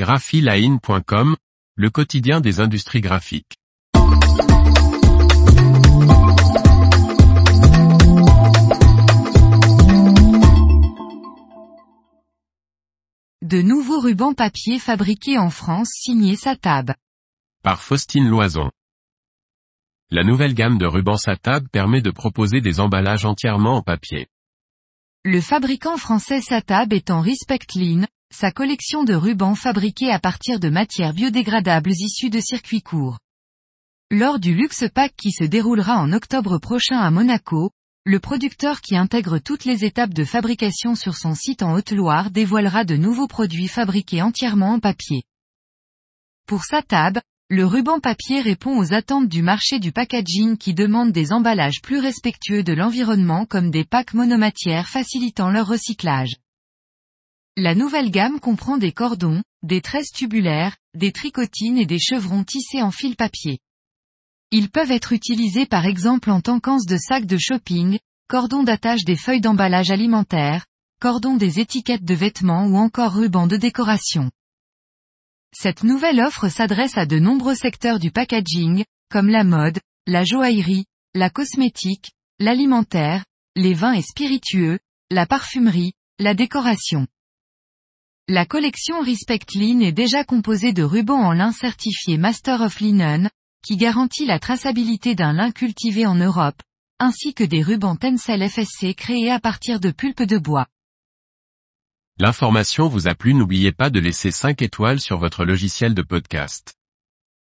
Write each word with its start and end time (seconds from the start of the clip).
graphiline.com, 0.00 1.36
le 1.76 1.90
quotidien 1.90 2.40
des 2.40 2.60
industries 2.60 3.02
graphiques. 3.02 3.58
De 13.42 13.60
nouveaux 13.60 14.00
rubans 14.00 14.32
papier 14.32 14.78
fabriqués 14.78 15.36
en 15.36 15.50
France 15.50 15.90
signés 15.92 16.36
Satab. 16.36 16.94
Par 17.62 17.82
Faustine 17.82 18.26
Loison. 18.26 18.70
La 20.10 20.24
nouvelle 20.24 20.54
gamme 20.54 20.78
de 20.78 20.86
rubans 20.86 21.18
Satab 21.18 21.68
permet 21.68 22.00
de 22.00 22.10
proposer 22.10 22.62
des 22.62 22.80
emballages 22.80 23.26
entièrement 23.26 23.76
en 23.76 23.82
papier. 23.82 24.28
Le 25.26 25.42
fabricant 25.42 25.98
français 25.98 26.40
Satab 26.40 26.94
est 26.94 27.10
en 27.10 27.20
Respect 27.20 27.66
Lean, 27.76 28.06
sa 28.32 28.52
collection 28.52 29.04
de 29.04 29.12
rubans 29.12 29.54
fabriqués 29.54 30.10
à 30.10 30.18
partir 30.18 30.60
de 30.60 30.70
matières 30.70 31.12
biodégradables 31.12 31.90
issues 31.90 32.30
de 32.30 32.40
circuits 32.40 32.80
courts. 32.80 33.18
Lors 34.10 34.38
du 34.38 34.54
Luxe 34.54 34.84
Pack 34.94 35.14
qui 35.16 35.30
se 35.30 35.44
déroulera 35.44 35.98
en 35.98 36.12
octobre 36.12 36.58
prochain 36.58 36.98
à 36.98 37.10
Monaco, 37.10 37.70
le 38.04 38.18
producteur 38.18 38.80
qui 38.80 38.96
intègre 38.96 39.38
toutes 39.38 39.66
les 39.66 39.84
étapes 39.84 40.14
de 40.14 40.24
fabrication 40.24 40.94
sur 40.94 41.16
son 41.16 41.34
site 41.34 41.62
en 41.62 41.74
Haute-Loire 41.74 42.30
dévoilera 42.30 42.84
de 42.84 42.96
nouveaux 42.96 43.28
produits 43.28 43.68
fabriqués 43.68 44.22
entièrement 44.22 44.72
en 44.72 44.80
papier. 44.80 45.22
Pour 46.46 46.64
Satab, 46.64 47.20
le 47.50 47.66
ruban 47.66 48.00
papier 48.00 48.40
répond 48.40 48.78
aux 48.78 48.94
attentes 48.94 49.28
du 49.28 49.42
marché 49.42 49.80
du 49.80 49.92
packaging 49.92 50.56
qui 50.56 50.72
demande 50.72 51.12
des 51.12 51.32
emballages 51.32 51.82
plus 51.82 51.98
respectueux 51.98 52.62
de 52.62 52.72
l'environnement 52.72 53.44
comme 53.44 53.70
des 53.70 53.84
packs 53.84 54.14
monomatières 54.14 54.88
facilitant 54.88 55.50
leur 55.50 55.66
recyclage. 55.66 56.36
La 57.62 57.74
nouvelle 57.74 58.10
gamme 58.10 58.40
comprend 58.40 58.78
des 58.78 58.90
cordons, 58.90 59.42
des 59.62 59.82
tresses 59.82 60.12
tubulaires, 60.12 60.78
des 60.94 61.12
tricotines 61.12 61.76
et 61.76 61.84
des 61.84 61.98
chevrons 61.98 62.42
tissés 62.42 62.80
en 62.80 62.90
fil 62.90 63.16
papier. 63.16 63.58
Ils 64.50 64.70
peuvent 64.70 64.90
être 64.90 65.12
utilisés 65.12 65.66
par 65.66 65.84
exemple 65.84 66.30
en 66.30 66.40
tant 66.40 66.56
de 66.58 66.96
sacs 66.96 67.26
de 67.26 67.36
shopping, 67.36 67.98
cordons 68.28 68.62
d'attache 68.62 69.04
des 69.04 69.14
feuilles 69.14 69.42
d'emballage 69.42 69.90
alimentaire, 69.90 70.64
cordons 71.02 71.36
des 71.36 71.60
étiquettes 71.60 72.02
de 72.02 72.14
vêtements 72.14 72.64
ou 72.64 72.78
encore 72.78 73.12
rubans 73.12 73.46
de 73.46 73.58
décoration. 73.58 74.30
Cette 75.52 75.84
nouvelle 75.84 76.20
offre 76.20 76.48
s'adresse 76.48 76.96
à 76.96 77.04
de 77.04 77.18
nombreux 77.18 77.56
secteurs 77.56 77.98
du 77.98 78.10
packaging, 78.10 78.86
comme 79.10 79.28
la 79.28 79.44
mode, 79.44 79.80
la 80.06 80.24
joaillerie, 80.24 80.86
la 81.14 81.28
cosmétique, 81.28 82.12
l'alimentaire, 82.38 83.26
les 83.54 83.74
vins 83.74 83.92
et 83.92 84.00
spiritueux, 84.00 84.78
la 85.10 85.26
parfumerie, 85.26 85.92
la 86.18 86.32
décoration. 86.32 87.06
La 88.32 88.46
collection 88.46 89.00
Respect 89.00 89.40
Lean 89.56 89.80
est 89.80 89.90
déjà 89.90 90.22
composée 90.22 90.72
de 90.72 90.84
rubans 90.84 91.18
en 91.18 91.32
lin 91.32 91.50
certifié 91.50 92.16
Master 92.16 92.60
of 92.60 92.78
Linen, 92.78 93.28
qui 93.66 93.76
garantit 93.76 94.24
la 94.24 94.38
traçabilité 94.38 95.16
d'un 95.16 95.32
lin 95.32 95.50
cultivé 95.50 96.06
en 96.06 96.14
Europe, 96.14 96.62
ainsi 97.00 97.34
que 97.34 97.42
des 97.42 97.60
rubans 97.60 97.96
Tencel 97.96 98.48
FSC 98.48 98.94
créés 98.94 99.32
à 99.32 99.40
partir 99.40 99.80
de 99.80 99.90
pulpe 99.90 100.22
de 100.22 100.38
bois. 100.38 100.68
L'information 102.20 102.86
vous 102.86 103.08
a 103.08 103.16
plu 103.16 103.34
n'oubliez 103.34 103.72
pas 103.72 103.90
de 103.90 103.98
laisser 103.98 104.30
5 104.30 104.62
étoiles 104.62 105.00
sur 105.00 105.18
votre 105.18 105.44
logiciel 105.44 105.92
de 105.92 106.02
podcast. 106.02 106.76